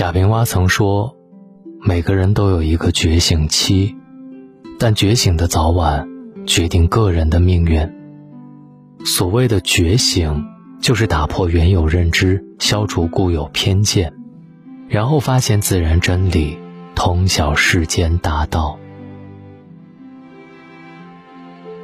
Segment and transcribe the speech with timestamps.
[0.00, 1.14] 贾平凹曾说
[1.84, 3.94] ：“每个人都有一个觉醒期，
[4.78, 6.08] 但觉醒的早晚
[6.46, 7.86] 决定个人的命运。
[9.04, 10.42] 所谓的觉醒，
[10.80, 14.14] 就是打破原有认知，消除固有偏见，
[14.88, 16.56] 然后发现自然真理，
[16.94, 18.78] 通晓世间大道。”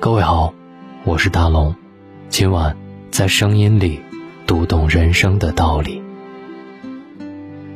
[0.00, 0.54] 各位好，
[1.04, 1.74] 我是大龙，
[2.30, 2.74] 今晚
[3.10, 4.00] 在声音里
[4.46, 6.05] 读懂人生的道理。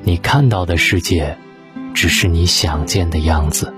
[0.03, 1.37] 你看到的世界，
[1.93, 3.75] 只是你想见的样子。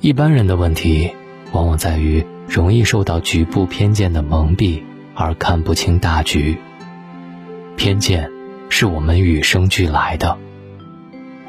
[0.00, 1.10] 一般人的问题，
[1.52, 4.82] 往往在于容易受到局部偏见的蒙蔽，
[5.14, 6.56] 而看不清大局。
[7.76, 8.30] 偏见
[8.70, 10.38] 是我们与生俱来的。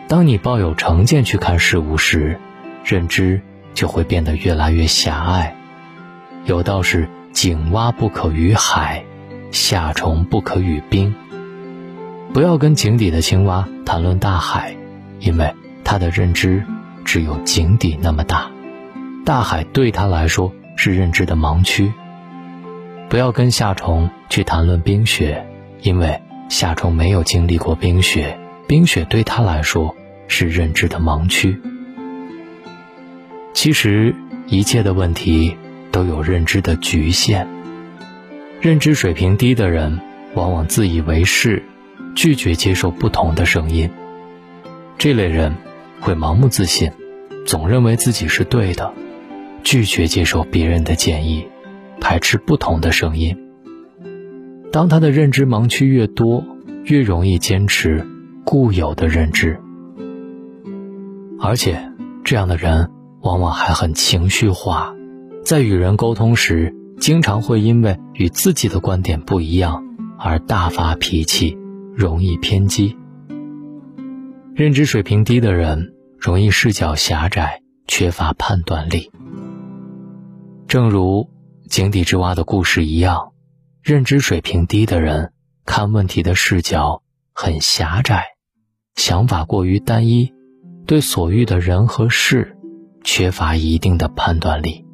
[0.07, 2.39] 当你抱有成见去看事物时，
[2.83, 3.41] 认知
[3.73, 5.55] 就会变得越来越狭隘。
[6.45, 9.05] 有道是：“井蛙不可与海，
[9.51, 11.15] 夏虫不可与冰。”
[12.31, 14.75] 不要跟井底的青蛙谈论大海，
[15.19, 16.63] 因为他的认知
[17.03, 18.51] 只有井底那么大，
[19.25, 21.91] 大海对他来说是认知的盲区。
[23.09, 25.47] 不要跟夏虫去谈论冰雪，
[25.81, 29.95] 因为夏虫没有经历过冰雪，冰雪对他来说
[30.27, 31.59] 是认知的盲区。
[33.55, 35.57] 其实一切的问题
[35.91, 37.47] 都有认知的局限，
[38.61, 39.99] 认知水平低的人
[40.35, 41.63] 往往自以为是。
[42.15, 43.89] 拒绝接受不同的声音，
[44.97, 45.55] 这类人
[46.01, 46.91] 会盲目自信，
[47.45, 48.91] 总认为自己是对的，
[49.63, 51.47] 拒绝接受别人的建议，
[52.01, 53.37] 排斥不同的声音。
[54.71, 56.43] 当他的认知盲区越多，
[56.83, 58.05] 越容易坚持
[58.43, 59.59] 固有的认知，
[61.39, 61.91] 而且
[62.23, 64.93] 这样的人往往还很情绪化，
[65.43, 69.85] 在与人沟通时，经常会因为与自己的观点不一样
[70.17, 71.57] 而大发脾气。
[71.99, 72.97] 容易偏激，
[74.55, 79.11] 认知水平低的人容易视角狭窄，缺乏判断力。
[80.65, 81.29] 正如
[81.67, 83.33] 井底之蛙的故事一样，
[83.83, 85.33] 认知水平低的人
[85.65, 88.27] 看问题的视角很狭窄，
[88.95, 90.31] 想法过于单一，
[90.85, 92.55] 对所遇的人和事
[93.03, 94.85] 缺乏一定的判断力。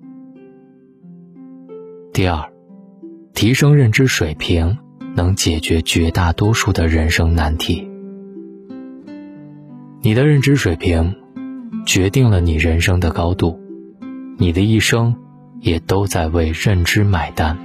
[2.11, 2.51] 第二，
[3.35, 4.79] 提升认知水平。
[5.15, 7.89] 能解决绝大多数的人生难题。
[10.01, 11.15] 你的认知水平，
[11.85, 13.57] 决定了你人生的高度，
[14.37, 15.15] 你的一生，
[15.61, 17.57] 也都在为认知买单。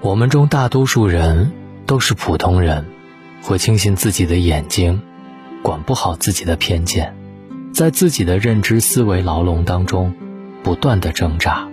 [0.00, 1.50] 我们中大多数人
[1.84, 2.86] 都是普通人，
[3.42, 5.02] 会轻信自己的眼睛，
[5.62, 7.12] 管不好自己的偏见，
[7.74, 10.14] 在自己的认知思维牢笼当中，
[10.62, 11.68] 不断的挣扎。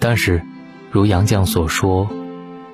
[0.00, 0.42] 但是，
[0.90, 2.10] 如杨绛所说。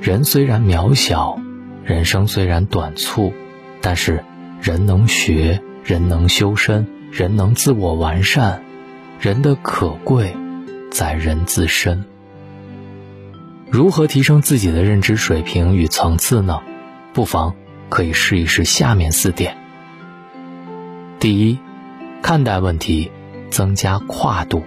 [0.00, 1.38] 人虽然渺小，
[1.84, 3.34] 人生虽然短促，
[3.82, 4.24] 但是
[4.62, 8.62] 人能学，人能修身，人能自我完善，
[9.20, 10.34] 人的可贵
[10.90, 12.06] 在人自身。
[13.68, 16.62] 如何提升自己的认知水平与层次呢？
[17.12, 17.54] 不妨
[17.90, 19.58] 可以试一试下面四点。
[21.18, 21.58] 第一，
[22.22, 23.10] 看待问题，
[23.50, 24.62] 增加跨度。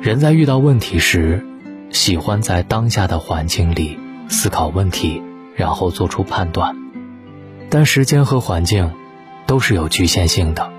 [0.00, 1.46] 人在遇到问题时。
[1.90, 5.22] 喜欢在当下的环境里思考问题，
[5.56, 6.76] 然后做出判断，
[7.68, 8.92] 但时间和环境
[9.46, 10.70] 都是有局限性的。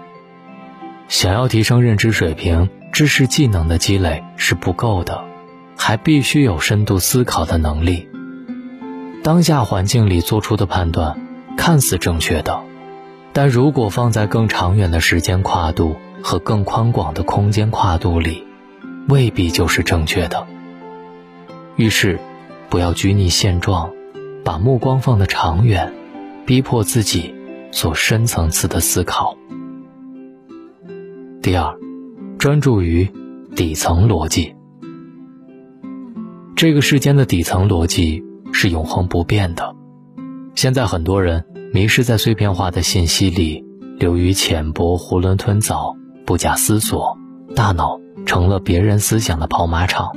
[1.07, 5.23] 想要提升认知水平，知识技能的积累是不够的，
[5.77, 8.07] 还必须有深度思考的能力。
[9.21, 11.19] 当下环境里做出的判断
[11.57, 12.61] 看似正确的，
[13.33, 18.47] 但如果放在更长远的时间跨度和更宽广的空间跨度里，
[19.09, 20.47] 未必就是正确的。
[21.77, 22.19] 遇事，
[22.69, 23.91] 不要拘泥现状，
[24.43, 25.93] 把目光放得长远，
[26.45, 27.33] 逼迫自己
[27.71, 29.37] 做深层次的思考。
[31.41, 31.75] 第二，
[32.37, 33.09] 专注于
[33.55, 34.53] 底层逻辑。
[36.55, 39.75] 这个世间的底层逻辑是永恒不变的。
[40.53, 43.65] 现在很多人迷失在碎片化的信息里，
[43.97, 45.95] 流于浅薄，囫囵吞枣，
[46.25, 47.17] 不假思索，
[47.55, 50.11] 大脑成了别人思想的跑马场。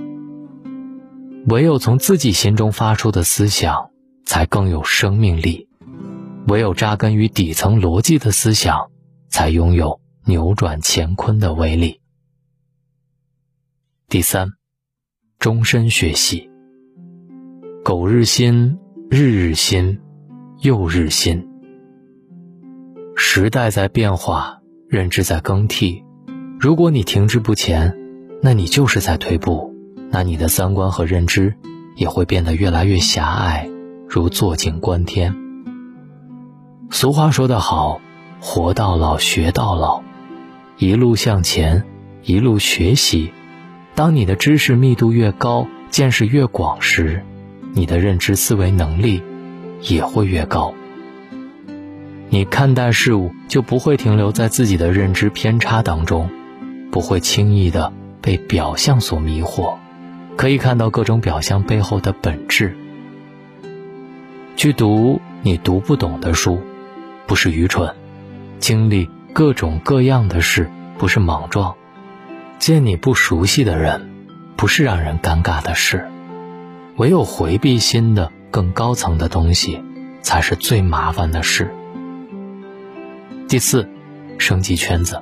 [1.46, 3.90] 唯有从自己心中发出的思想，
[4.24, 5.68] 才更有生命力；
[6.48, 8.90] 唯有扎根于底层逻辑的思想，
[9.28, 12.00] 才拥有扭转乾坤的威力。
[14.08, 14.52] 第三，
[15.38, 16.50] 终身学习。
[17.84, 18.78] 苟日新，
[19.10, 20.00] 日日新，
[20.60, 21.46] 又日新。
[23.16, 26.02] 时代在变化，认知在更替。
[26.58, 27.94] 如果你停滞不前，
[28.40, 29.73] 那你就是在退步。
[30.14, 31.56] 那你的三观和认知
[31.96, 33.68] 也会变得越来越狭隘，
[34.08, 35.34] 如坐井观天。
[36.88, 38.00] 俗话说得好，
[38.40, 40.04] 活到老学到老，
[40.78, 41.82] 一路向前，
[42.22, 43.32] 一路学习。
[43.96, 47.24] 当你的知识密度越高，见识越广时，
[47.72, 49.20] 你的认知思维能力
[49.80, 50.72] 也会越高。
[52.28, 56.30] 你看待事物就不会停留在自己的认知偏差当中，
[56.92, 59.74] 不会轻易的被表象所迷惑，
[60.36, 62.76] 可以看到各种表象背后的本质。
[64.56, 66.60] 去读你读不懂的书，
[67.26, 67.88] 不是愚蠢；
[68.58, 71.74] 经历各种各样的事，不是莽撞；
[72.58, 74.10] 见你不熟悉的人，
[74.56, 76.08] 不是让人尴尬的事。
[76.96, 79.82] 唯有回避新的、更高层的东西，
[80.22, 81.74] 才是最麻烦的事。
[83.48, 83.88] 第四，
[84.38, 85.20] 升级圈子。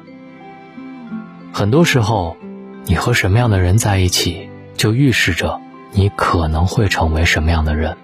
[1.52, 2.36] 很多时候，
[2.84, 5.60] 你和什么样的人在一起，就预示着
[5.92, 7.96] 你可能会成为什么样的人。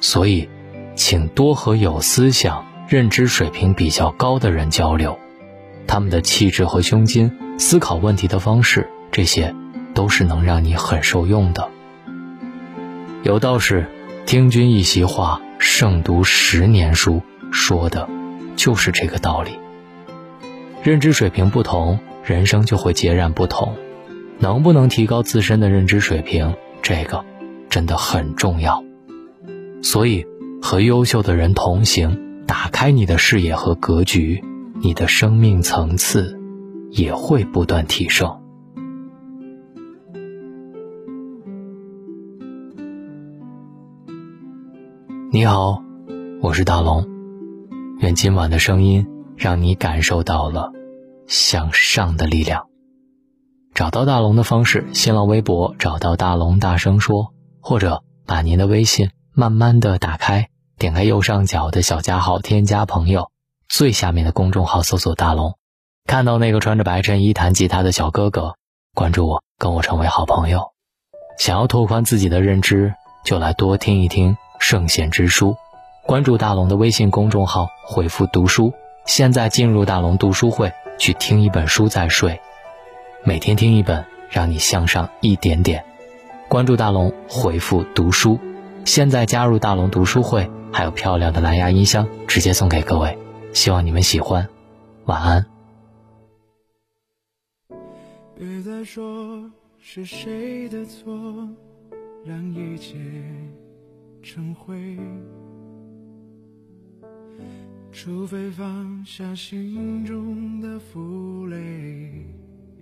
[0.00, 0.48] 所以，
[0.94, 5.18] 请多和有思想、认知水平比较高的人交流，
[5.86, 9.54] 他们的气质和胸襟、思考问题的方式，这些
[9.94, 11.68] 都是能让你很受用的。
[13.22, 13.86] 有道是
[14.26, 17.22] ：“听君一席话，胜读十年书。”
[17.52, 18.08] 说的。
[18.54, 19.58] 就是这个道理。
[20.82, 23.76] 认知水平不同，人生就会截然不同。
[24.42, 27.24] 能不能提高自身的认知水平，这个
[27.70, 28.82] 真的很重要。
[29.84, 30.26] 所以，
[30.60, 34.42] 和优秀的人同行，打开你的视野和格局，
[34.80, 36.36] 你的生命层次
[36.90, 38.36] 也会不断提升。
[45.30, 45.84] 你好，
[46.40, 47.08] 我是大龙。
[48.00, 49.06] 愿今晚的声音
[49.36, 50.72] 让你感受到了
[51.28, 52.71] 向上的力量。
[53.74, 60.48] 找到大龙的方式：新浪微博找到大龙，大声说，或者把您的微信慢慢的打开，
[60.78, 63.30] 点开右上角的小加号，添加朋友，
[63.70, 65.56] 最下面的公众号搜索大龙，
[66.06, 68.56] 看到那个穿着白衬衣弹吉他的小哥哥，
[68.94, 70.72] 关注我，跟我成为好朋友。
[71.38, 72.92] 想要拓宽自己的认知，
[73.24, 75.56] 就来多听一听圣贤之书。
[76.06, 78.74] 关注大龙的微信公众号，回复“读书”，
[79.06, 82.38] 现在进入大龙读书会，去听一本书再睡，
[83.24, 85.84] 每天听一本，让你向上一点点。
[86.48, 88.36] 关注大龙，回复“读书”，
[88.84, 93.16] 现在加入大龙读书会，还有漂亮的蓝牙音箱直接送给各位，
[93.52, 94.48] 希望你们喜欢。
[95.04, 95.46] 晚安。
[98.36, 99.48] 别再说
[99.78, 101.48] 是谁的错，
[102.24, 102.96] 让一切
[104.20, 104.98] 成灰。
[107.92, 112.26] 除非放下心中的负累，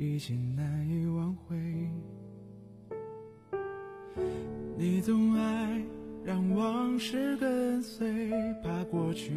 [0.03, 1.55] 已经难以挽回。
[4.79, 5.83] 你总爱
[6.25, 8.11] 让往事跟随，
[8.65, 9.31] 怕过去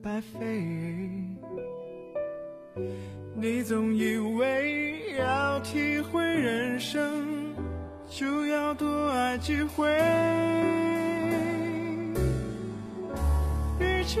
[0.00, 0.38] 白费。
[3.34, 7.26] 你总以为要体会人生，
[8.08, 9.90] 就要多爱几回。
[13.80, 14.20] 与其